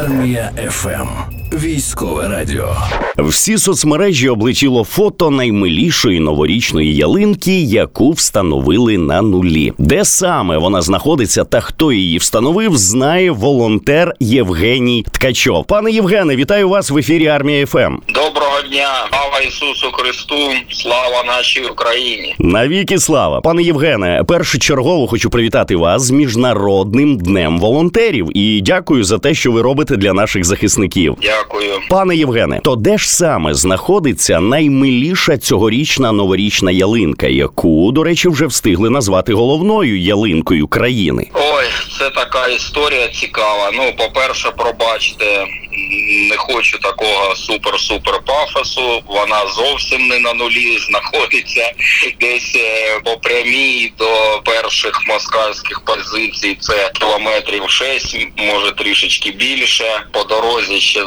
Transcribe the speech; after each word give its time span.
Армія 0.00 0.50
ФМ. 0.70 1.08
Військове 1.52 2.28
радіо. 2.28 2.76
Всі 3.18 3.58
соцмережі 3.58 4.28
облетіло 4.28 4.84
фото 4.84 5.30
наймилішої 5.30 6.20
новорічної 6.20 6.96
ялинки, 6.96 7.60
яку 7.60 8.10
встановили 8.10 8.98
на 8.98 9.22
нулі. 9.22 9.72
Де 9.78 10.04
саме 10.04 10.58
вона 10.58 10.82
знаходиться 10.82 11.44
та 11.44 11.60
хто 11.60 11.92
її 11.92 12.18
встановив, 12.18 12.76
знає 12.76 13.30
волонтер 13.30 14.14
Євгеній 14.20 15.06
Ткачов. 15.10 15.64
Пане 15.66 15.90
Євгене, 15.90 16.36
вітаю 16.36 16.68
вас 16.68 16.90
в 16.90 16.98
ефірі 16.98 17.26
Армія 17.26 17.66
ФМ. 17.66 17.96
Доброго 18.14 18.53
дня, 18.62 18.88
слава 19.10 19.40
Ісусу 19.40 19.92
Христу, 19.92 20.52
слава 20.70 21.24
нашій 21.26 21.60
Україні. 21.60 22.34
Навіки 22.38 22.98
слава, 22.98 23.40
пане 23.40 23.62
Євгене. 23.62 24.22
Першочергово 24.28 25.06
хочу 25.06 25.30
привітати 25.30 25.76
вас 25.76 26.02
з 26.02 26.10
міжнародним 26.10 27.18
днем 27.18 27.58
волонтерів 27.58 28.28
і 28.34 28.60
дякую 28.60 29.04
за 29.04 29.18
те, 29.18 29.34
що 29.34 29.52
ви 29.52 29.62
робите 29.62 29.96
для 29.96 30.12
наших 30.12 30.44
захисників. 30.44 31.16
Дякую. 31.22 31.72
Пане 31.90 32.16
Євгене, 32.16 32.60
то 32.64 32.76
де 32.76 32.98
ж 32.98 33.10
саме 33.10 33.54
знаходиться 33.54 34.40
наймиліша 34.40 35.38
цьогорічна 35.38 36.12
новорічна 36.12 36.70
ялинка, 36.70 37.26
яку, 37.26 37.92
до 37.92 38.04
речі, 38.04 38.28
вже 38.28 38.46
встигли 38.46 38.90
назвати 38.90 39.34
головною 39.34 40.00
ялинкою 40.00 40.68
країни? 40.68 41.26
Ой, 41.34 41.64
це 41.98 42.10
така 42.10 42.46
історія 42.46 43.08
цікава. 43.08 43.70
Ну, 43.74 43.92
по-перше, 43.98 44.50
пробачте, 44.56 45.46
не 46.30 46.36
хочу 46.36 46.78
такого 46.78 47.34
супер-супер 47.34 48.20
пафосу. 48.44 49.02
Вона 49.06 49.46
зовсім 49.46 50.06
не 50.06 50.18
на 50.18 50.34
нулі 50.34 50.78
знаходиться 50.78 51.72
десь 52.20 52.52
е, 52.56 53.00
по 53.04 53.16
прямій 53.16 53.92
до 53.98 54.42
перших 54.44 55.02
москальських 55.08 55.80
позицій. 55.84 56.56
Це 56.60 56.90
кілометрів 56.94 57.70
6, 57.70 58.16
може 58.36 58.72
трішечки 58.72 59.30
більше. 59.30 60.02
По 60.12 60.24
дорозі 60.24 60.80
ще 60.80 61.00
е, 61.00 61.06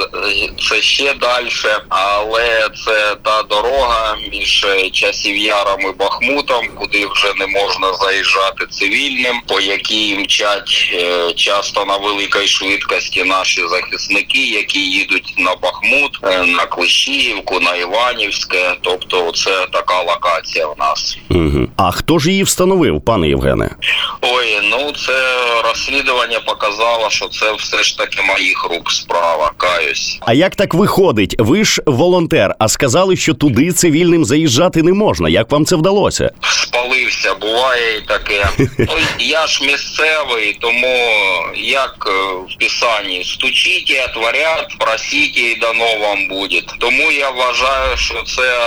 це 0.69 0.81
ще 0.81 1.13
далі, 1.13 1.49
але 1.89 2.69
це 2.85 3.15
та 3.23 3.43
дорога 3.43 4.17
між 4.31 4.63
е, 4.63 4.89
часів 4.89 5.37
яром 5.37 5.81
і 5.81 5.91
Бахмутом, 5.91 6.67
куди 6.75 7.07
вже 7.07 7.33
не 7.39 7.47
можна 7.47 7.93
заїжджати 7.93 8.65
цивільним, 8.67 9.41
по 9.47 9.59
якій 9.59 10.15
мчать 10.15 10.89
е, 10.93 11.33
часто 11.33 11.85
на 11.85 11.97
великій 11.97 12.47
швидкості 12.47 13.23
наші 13.23 13.61
захисники, 13.67 14.45
які 14.45 14.79
їдуть 14.79 15.33
на 15.37 15.55
Бахмут, 15.55 16.19
е, 16.23 16.45
на 16.45 16.65
Клещіївку, 17.27 17.59
на 17.59 17.75
Іванівське. 17.75 18.75
Тобто, 18.81 19.31
це 19.31 19.67
така 19.71 20.01
локація 20.01 20.67
в 20.67 20.75
нас. 20.79 21.17
Угу. 21.29 21.67
А 21.77 21.91
хто 21.91 22.19
ж 22.19 22.31
її 22.31 22.43
встановив, 22.43 23.01
пане 23.01 23.27
Євгене? 23.27 23.69
Ой, 24.21 24.59
ну 24.63 24.91
це 24.91 25.13
розслідування 25.63 26.39
показало, 26.39 27.09
що 27.09 27.27
це 27.27 27.53
все 27.53 27.83
ж 27.83 27.97
таки 27.97 28.21
моїх 28.21 28.63
рук 28.71 28.91
справа. 28.91 29.51
Каюсь. 29.57 30.17
А 30.21 30.33
як 30.33 30.55
так 30.55 30.73
виходить? 30.73 31.35
Ви 31.39 31.65
ж 31.65 31.81
волонтер, 31.85 32.55
а 32.59 32.67
сказали, 32.67 33.15
що 33.15 33.33
туди 33.33 33.71
цивільним 33.71 34.25
заїжджати 34.25 34.83
не 34.83 34.93
можна. 34.93 35.29
Як 35.29 35.51
вам 35.51 35.65
це 35.65 35.75
вдалося? 35.75 36.31
Спалився, 36.41 37.35
буває 37.35 37.97
і 37.97 38.01
таке. 38.01 38.49
Ну 38.77 38.93
я 39.19 39.47
ж 39.47 39.63
місцевий, 39.65 40.57
тому 40.61 40.97
як 41.55 42.07
е, 42.07 42.53
в 42.53 42.59
писанні 42.59 43.23
стучіть, 43.23 44.03
отворять, 44.09 44.75
просіть 44.79 45.37
і 45.37 45.55
дано 45.55 45.97
вам 46.01 46.27
буде. 46.27 46.61
Тому 46.79 47.11
я 47.17 47.29
вважаю, 47.29 47.97
що 47.97 48.23
це 48.23 48.57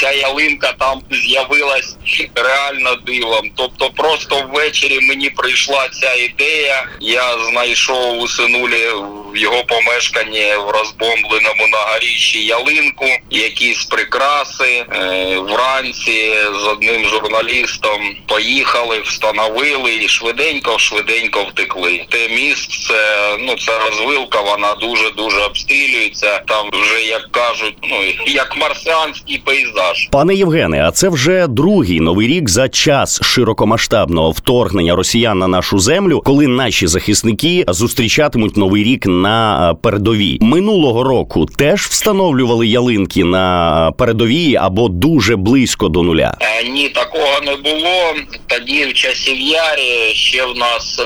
ця 0.00 0.12
ялинка 0.12 0.72
там 0.78 1.02
з'явилась 1.10 1.96
реально 2.34 2.94
дивом. 2.94 3.50
Тобто, 3.56 3.90
просто 3.90 4.48
ввечері 4.52 5.00
мені 5.00 5.30
прийшла 5.30 5.88
ця 5.88 6.14
ідея. 6.14 6.86
Я 7.00 7.38
знайшов 7.38 8.18
у 8.18 8.28
синулі 8.28 8.88
в 9.32 9.36
його 9.36 9.64
помешканні 9.64 10.54
в 10.66 10.70
розбомбленому 10.70 11.66
на 11.72 11.78
горіщі 11.78 12.44
ялинку, 12.44 13.06
якісь 13.30 13.84
прикраси. 13.84 14.84
Е, 14.92 15.38
вранці 15.38 16.34
з 16.62 16.66
одним 16.66 17.08
журналістом 17.08 18.16
поїхали, 18.26 19.00
встановили 19.00 19.94
і 19.94 20.08
швиденько, 20.08 20.78
швиденько 20.78 21.42
втекли. 21.44 22.06
Те 22.08 22.28
міст, 22.28 22.88
це 22.88 23.36
ну 23.40 23.56
це 23.56 23.78
розвилка, 23.78 24.40
вона 24.40 24.74
дуже 24.74 25.10
дуже 25.10 25.40
обстрілюється. 25.40 26.38
Там 26.38 26.70
вже 26.72 27.02
як 27.02 27.32
кажуть, 27.32 27.76
ну 27.90 27.96
як 28.26 28.56
марсіанський 28.56 29.38
пейзаж. 29.44 30.08
Пане 30.10 30.34
Євгене, 30.34 30.84
а 30.88 30.90
це 30.90 31.08
вже 31.08 31.46
другий 31.46 32.00
новий 32.00 32.28
рік 32.28 32.48
за 32.48 32.68
час 32.68 33.22
широкомасштабного 33.22 34.30
вторгнення 34.30 34.96
росіян 34.96 35.38
на 35.38 35.48
нашу 35.48 35.78
землю, 35.78 36.22
коли 36.24 36.46
наші 36.46 36.86
захисники 36.86 37.64
зустрічатимуть 37.68 38.56
новий 38.56 38.84
рік 38.84 39.06
на 39.06 39.70
е, 39.70 39.74
передовій. 39.82 40.38
Минулого 40.40 41.02
року 41.02 41.46
теж 41.46 41.80
встановлювали 41.80 42.66
ялинки 42.66 43.24
на 43.24 43.92
передовій 43.98 44.56
або 44.56 44.88
дуже 44.88 45.36
близько 45.36 45.88
до 45.88 46.02
нуля. 46.02 46.36
Е, 46.40 46.68
Ні, 46.68 46.88
такого 46.88 47.40
не 47.46 47.56
було. 47.56 48.14
Тоді 48.46 48.84
в 48.84 48.94
часів 48.94 49.40
ярі 49.40 50.14
ще 50.14 50.46
в 50.46 50.56
нас 50.56 50.98
е, 51.00 51.04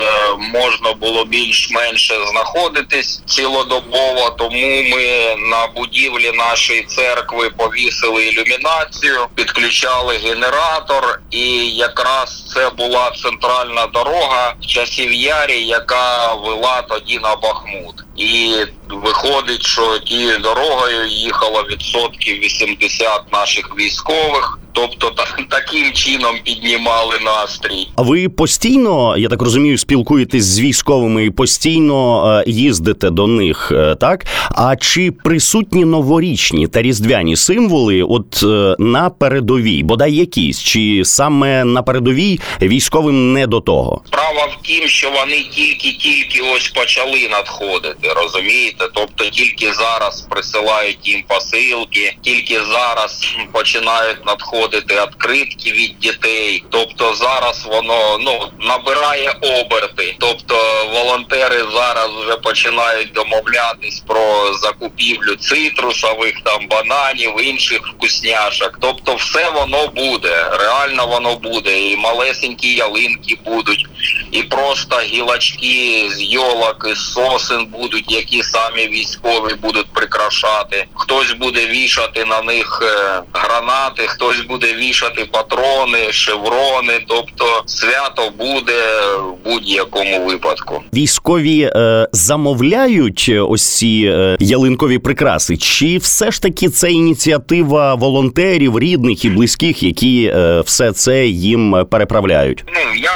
можна 0.53 0.93
було 0.93 1.25
більш-менше 1.25 2.13
знаходитись 2.31 3.21
цілодобово, 3.25 4.35
тому 4.37 4.81
ми 4.91 5.35
на 5.51 5.67
будівлі 5.75 6.31
нашої 6.37 6.68
церкви 6.77 7.49
повісили 7.49 8.25
ілюмінацію, 8.25 9.27
підключали 9.35 10.17
генератор, 10.17 11.21
і 11.31 11.69
якраз 11.75 12.45
це 12.53 12.69
була 12.69 13.11
центральна 13.11 13.87
дорога 13.87 14.53
в 14.61 14.65
часів 14.65 15.13
ярі, 15.13 15.63
яка 15.63 16.33
вела 16.33 16.81
тоді 16.81 17.19
на 17.19 17.35
Бахмут. 17.35 17.95
І 18.15 18.55
виходить, 18.89 19.63
що 19.63 19.99
тією 19.99 20.37
дорогою 20.39 21.07
їхало 21.07 21.63
відсотків 21.63 22.39
80 22.39 23.33
наших 23.33 23.77
військових. 23.77 24.58
Тобто 24.79 25.11
таким 25.49 25.93
чином 25.93 26.35
піднімали 26.43 27.15
настрій. 27.25 27.87
А 27.95 28.01
ви 28.01 28.29
постійно, 28.29 29.17
я 29.17 29.29
так 29.29 29.41
розумію, 29.41 29.77
спілкуєтесь 29.77 30.43
з 30.43 30.59
військовими 30.59 31.25
і 31.25 31.29
постійно 31.29 32.27
е, 32.47 32.51
їздите 32.51 33.09
до 33.09 33.27
них, 33.27 33.71
е, 33.75 33.95
так? 33.95 34.25
А 34.55 34.75
чи 34.75 35.11
присутні 35.11 35.85
новорічні 35.85 36.67
та 36.67 36.81
різдвяні 36.81 37.35
символи 37.35 38.03
от 38.03 38.43
е, 38.43 38.75
на 38.79 39.09
передовій, 39.09 39.83
бодай 39.83 40.13
якісь, 40.13 40.63
чи 40.63 41.01
саме 41.05 41.63
на 41.63 41.83
передовій 41.83 42.39
військовим 42.61 43.33
не 43.33 43.47
до 43.47 43.61
того? 43.61 44.01
Справа 44.07 44.45
в 44.45 44.65
тім, 44.67 44.87
що 44.87 45.11
вони 45.11 45.45
тільки-тільки 45.51 46.41
ось 46.55 46.69
почали 46.69 47.29
надходити, 47.31 48.13
розумієте? 48.23 48.85
Тобто 48.93 49.25
тільки 49.25 49.73
зараз 49.73 50.21
присилають 50.29 51.07
їм 51.07 51.23
посилки, 51.27 52.15
тільки 52.21 52.55
зараз 52.55 53.35
починають 53.51 54.25
надходити 54.25 54.68
відкритки 54.73 55.71
від 55.71 55.99
дітей. 55.99 56.63
Тобто 56.69 57.15
зараз 57.15 57.65
воно 57.65 58.17
ну 58.21 58.51
набирає 58.59 59.31
оберти. 59.41 60.15
Тобто 60.19 60.55
волонтери 60.93 61.63
зараз 61.73 62.09
вже 62.21 62.37
починають 62.37 63.11
домовлятись 63.11 64.03
про 64.07 64.53
закупівлю 64.53 65.35
цитрусових, 65.35 66.33
там 66.43 66.67
бананів, 66.67 67.41
інших 67.41 67.81
вкусняшок. 67.87 68.77
Тобто, 68.81 69.15
все 69.15 69.49
воно 69.49 69.87
буде. 69.87 70.49
Реально 70.59 71.07
воно 71.07 71.35
буде. 71.35 71.79
І 71.81 71.97
малесенькі 71.97 72.73
ялинки 72.73 73.37
будуть, 73.45 73.85
і 74.31 74.43
просто 74.43 74.99
гілочки 74.99 76.09
з 76.11 76.21
йолок, 76.21 76.87
із 76.91 77.13
сосен 77.13 77.65
будуть, 77.65 78.11
які 78.11 78.43
самі 78.43 78.87
військові 78.87 79.53
будуть 79.53 79.93
прикрашати. 79.93 80.87
Хтось 80.93 81.31
буде 81.31 81.65
вішати 81.67 82.25
на 82.25 82.41
них 82.41 82.79
е, 82.81 83.21
гранати, 83.33 84.07
хтось 84.07 84.41
буде 84.41 84.58
вішати 84.67 85.25
патрони, 85.31 86.11
шеврони. 86.11 86.93
Тобто 87.07 87.63
свято 87.65 88.31
буде 88.37 88.83
в 89.17 89.49
будь-якому 89.49 90.25
випадку. 90.25 90.83
Військові 90.93 91.61
е, 91.61 92.07
замовляють 92.11 93.31
ось 93.49 93.77
ці 93.77 94.11
е, 94.13 94.37
ялинкові 94.39 94.97
прикраси, 94.97 95.57
чи 95.57 95.97
все 95.97 96.31
ж 96.31 96.41
таки 96.41 96.69
це 96.69 96.91
ініціатива 96.91 97.95
волонтерів, 97.95 98.79
рідних 98.79 99.25
і 99.25 99.29
близьких, 99.29 99.83
які 99.83 100.31
е, 100.35 100.61
все 100.65 100.91
це 100.91 101.25
їм 101.27 101.85
переправляють? 101.91 102.63
Ну 102.67 102.79
я 103.01 103.11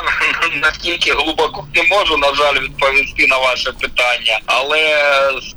настільки 0.61 1.11
глибоко 1.13 1.67
не 1.75 1.83
можу, 1.83 2.17
на 2.17 2.33
жаль, 2.33 2.59
відповісти 2.59 3.27
на 3.27 3.37
ваше 3.37 3.71
питання, 3.71 4.39
але 4.45 4.99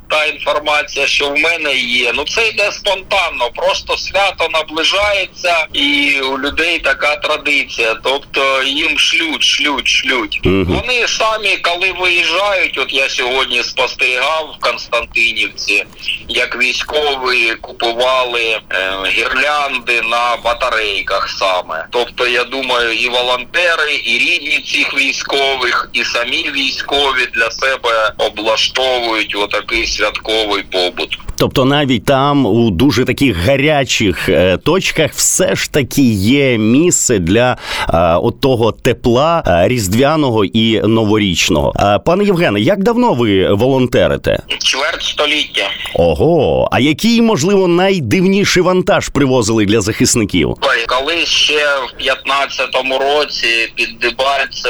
та 0.09 0.25
інформація, 0.25 1.07
що 1.07 1.29
в 1.29 1.39
мене 1.39 1.75
є, 1.75 2.11
ну 2.15 2.25
це 2.25 2.47
йде 2.47 2.71
спонтанно. 2.71 3.49
Просто 3.55 3.97
свято 3.97 4.49
наближається, 4.53 5.67
і 5.73 6.19
у 6.21 6.39
людей 6.39 6.79
така 6.79 7.15
традиція. 7.15 7.95
Тобто 8.03 8.63
їм 8.63 8.99
шлють, 8.99 9.43
шлють, 9.43 9.87
шлють. 9.87 10.39
Мгм. 10.43 10.65
Вони 10.65 11.07
самі, 11.07 11.57
коли 11.57 11.91
виїжджають, 11.91 12.77
от 12.77 12.93
я 12.93 13.09
сьогодні 13.09 13.63
спостерігав 13.63 14.55
в 14.57 14.63
Константинівці, 14.63 15.85
як 16.27 16.57
військові 16.57 17.55
купували 17.61 18.41
е, 18.41 18.93
гірлянди 19.07 20.01
на 20.01 20.37
батарейках 20.43 21.29
саме. 21.29 21.85
Тобто, 21.91 22.27
я 22.27 22.43
думаю, 22.43 22.93
і 22.93 23.09
волонтери, 23.09 23.95
і 24.03 24.17
рідні 24.17 24.59
цих 24.59 24.86
всіх 24.87 24.99
військових, 25.01 25.89
і 25.93 26.03
самі 26.03 26.51
військові 26.55 27.27
для 27.33 27.51
себе 27.51 28.13
облаштовують 28.17 29.35
отакий 29.35 29.87
святковий 29.87 30.63
побут. 30.71 31.19
Тобто 31.39 31.65
навіть 31.65 32.05
там 32.05 32.45
у 32.45 32.71
дуже 32.71 33.05
таких 33.05 33.37
гарячих 33.37 34.29
е, 34.29 34.57
точках 34.57 35.11
все 35.13 35.55
ж 35.55 35.71
таки 35.71 36.01
є 36.13 36.57
місце 36.57 37.19
для 37.19 37.57
е, 37.93 37.97
от 38.15 38.41
того 38.41 38.71
тепла 38.71 39.43
е, 39.47 39.67
різдвяного 39.67 40.45
і 40.45 40.81
новорічного. 40.81 41.73
Е, 41.79 41.99
пане 41.99 42.23
Євгене, 42.23 42.59
як 42.59 42.83
давно 42.83 43.13
ви 43.13 43.53
волонтерите? 43.53 44.39
Чверть 44.59 45.01
століття. 45.01 45.69
Ого, 45.93 46.69
а 46.71 46.79
який 46.79 47.21
можливо 47.21 47.67
найдивніший 47.67 48.63
вантаж 48.63 49.09
привозили 49.09 49.65
для 49.65 49.81
захисників? 49.81 50.49
Ой, 50.61 50.85
Коли 50.87 51.25
ще 51.25 51.65
в 51.77 52.01
15-му 52.01 52.97
році 52.97 53.71
під 53.75 53.99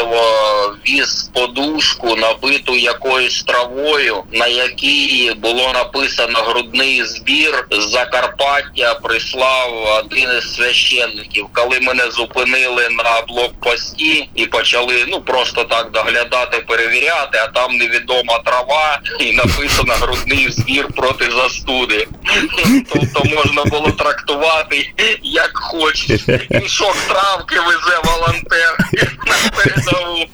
Дебальцево 0.08 0.76
віз 0.88 1.30
подушку, 1.34 2.16
набиту 2.16 2.76
якоюсь 2.76 3.44
травою, 3.44 4.24
на 4.32 4.48
якій 4.48 5.34
було 5.38 5.74
написано 5.74 6.40
грудний 6.40 7.04
збір 7.04 7.68
з 7.72 7.90
Закарпаття, 7.90 8.94
прислав 8.94 10.00
один 10.00 10.30
із 10.38 10.56
священників. 10.56 11.48
Коли 11.54 11.80
мене 11.80 12.12
зупинили 12.12 12.90
на 12.90 13.22
блокпості 13.28 14.30
і 14.36 14.46
почали 14.46 15.06
ну 15.08 15.22
просто 15.22 15.64
так 15.64 15.92
доглядати, 15.92 16.58
перевіряти, 16.58 17.38
а 17.38 17.48
там 17.48 17.78
невідома 17.78 18.40
трава 18.46 19.00
і 19.20 19.34
написано 19.34 19.94
грудний 19.94 20.52
збір 20.52 20.88
проти 20.96 21.32
застуди. 21.32 22.08
Тобто 22.94 23.36
можна 23.36 23.64
було 23.64 23.92
трактувати 23.92 24.94
як 25.24 25.52
хочеш. 25.54 26.22
Мішок 26.50 26.96
травки 27.08 27.56
везе 27.60 28.00
волонтер 28.04 28.78
на. 29.98 30.28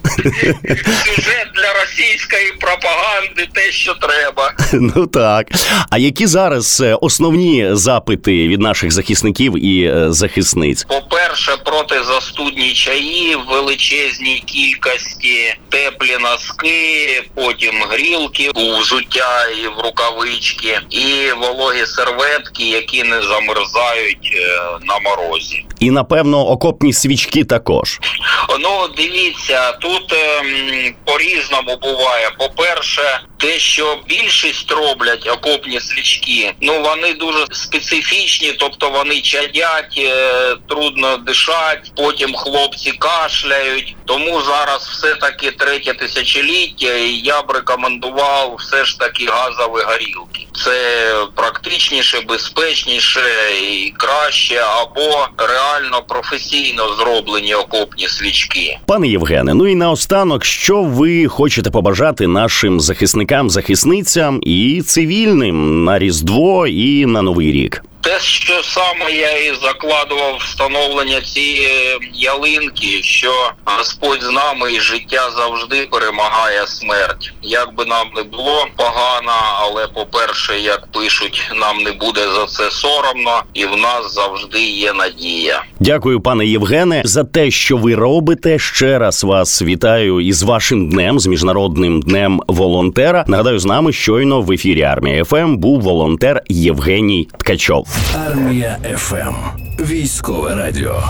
Сюжет 1.05 1.47
для 1.55 1.73
російської 1.81 2.51
пропаганди 2.59 3.47
те, 3.53 3.71
що 3.71 3.93
треба. 3.93 4.53
Ну 4.95 5.07
так. 5.07 5.47
А 5.89 5.97
які 5.97 6.27
зараз 6.27 6.81
е, 6.81 6.97
основні 7.01 7.69
запити 7.71 8.47
від 8.47 8.61
наших 8.61 8.91
захисників 8.91 9.65
і 9.65 9.83
е, 9.85 10.13
захисниць? 10.13 10.83
По-перше, 10.83 11.57
протизастудні 11.65 12.73
чаї 12.73 13.35
в 13.35 13.51
величезній 13.51 14.43
кількості, 14.45 15.55
теплі 15.69 16.17
носки, 16.21 17.23
потім 17.35 17.73
грілки 17.89 18.49
у 18.55 18.77
взуття 18.77 19.45
і 19.63 19.67
в 19.67 19.85
рукавички, 19.85 20.79
і 20.89 21.31
вологі 21.31 21.85
серветки, 21.85 22.63
які 22.63 23.03
не 23.03 23.21
замерзають 23.21 24.33
е, 24.35 24.61
на 24.85 24.99
морозі. 24.99 25.65
І 25.83 25.91
напевно 25.91 26.47
окопні 26.47 26.93
свічки 26.93 27.43
також. 27.43 27.99
Ну, 28.59 28.87
дивіться, 28.97 29.71
тут 29.71 30.13
ем, 30.13 30.95
по-різному 31.05 31.77
буває. 31.81 32.29
По-перше, 32.39 33.19
те, 33.37 33.59
що 33.59 33.97
більшість 34.07 34.71
роблять 34.71 35.27
окопні 35.27 35.79
свічки, 35.79 36.53
ну 36.61 36.81
вони 36.81 37.13
дуже 37.13 37.45
специфічні, 37.51 38.51
тобто 38.51 38.89
вони 38.89 39.21
чадять, 39.21 39.97
е, 39.97 40.55
трудно 40.69 41.17
дишать, 41.17 41.91
потім 41.95 42.35
хлопці 42.35 42.91
кашляють. 42.91 43.95
Тому 44.05 44.41
зараз 44.41 44.87
все 44.87 45.15
таки 45.15 45.51
третє 45.51 45.93
тисячоліття, 45.93 46.93
і 46.93 47.11
я 47.11 47.41
б 47.41 47.51
рекомендував 47.51 48.55
все 48.59 48.85
ж 48.85 48.99
таки 48.99 49.25
газові 49.25 49.83
горілки. 49.83 50.47
Це 50.65 51.15
практичніше, 51.35 52.21
безпечніше 52.21 53.21
і 53.61 53.93
краще, 53.97 54.57
або 54.57 55.27
реально 55.73 56.01
професійно 56.07 56.83
зроблені 56.93 57.53
окопні 57.53 58.07
свічки. 58.07 58.77
Пане 58.85 59.07
Євгене, 59.07 59.53
ну 59.53 59.67
і 59.67 59.75
наостанок, 59.75 60.45
що 60.45 60.83
ви 60.83 61.27
хочете 61.27 61.71
побажати 61.71 62.27
нашим 62.27 62.79
захисникам, 62.79 63.49
захисницям 63.49 64.39
і 64.43 64.81
цивільним 64.85 65.83
на 65.83 65.99
Різдво 65.99 66.67
і 66.67 67.05
на 67.05 67.21
Новий 67.21 67.51
рік? 67.51 67.83
Те, 68.03 68.19
що 68.19 68.63
саме 68.63 69.11
я 69.11 69.31
і 69.31 69.55
закладував 69.63 70.37
встановлення 70.39 71.21
цієї 71.21 71.99
ялинки, 72.13 73.03
що 73.03 73.31
Господь 73.65 74.23
з 74.23 74.29
нами 74.29 74.73
і 74.73 74.79
життя 74.79 75.29
завжди 75.37 75.87
перемагає 75.91 76.67
смерть. 76.67 77.33
Як 77.41 77.75
би 77.75 77.85
нам 77.85 78.07
не 78.15 78.23
було 78.23 78.67
погано, 78.77 79.31
але 79.61 79.87
по-перше, 79.87 80.59
як 80.59 80.91
пишуть, 80.91 81.51
нам 81.55 81.77
не 81.77 81.91
буде 81.91 82.21
за 82.35 82.45
це 82.45 82.71
соромно, 82.71 83.43
і 83.53 83.65
в 83.65 83.77
нас 83.77 84.13
завжди 84.15 84.61
є 84.61 84.93
надія. 84.93 85.63
Дякую, 85.79 86.21
пане 86.21 86.45
Євгене, 86.45 87.01
за 87.05 87.23
те, 87.23 87.51
що 87.51 87.77
ви 87.77 87.95
робите. 87.95 88.59
Ще 88.59 88.99
раз 88.99 89.23
вас 89.23 89.61
вітаю 89.61 90.19
із 90.19 90.43
вашим 90.43 90.89
днем, 90.89 91.19
з 91.19 91.27
міжнародним 91.27 92.01
днем 92.01 92.41
волонтера. 92.47 93.25
Нагадаю, 93.27 93.59
з 93.59 93.65
нами 93.65 93.93
щойно 93.93 94.41
в 94.41 94.51
ефірі 94.51 94.81
армія 94.81 95.23
ФМ 95.23 95.57
був 95.57 95.81
волонтер 95.81 96.41
Євгеній 96.49 97.27
Ткачов. 97.37 97.92
Армія 98.27 98.77
ФМ. 98.97 99.35
Військове 99.79 100.55
радіо. 100.55 101.03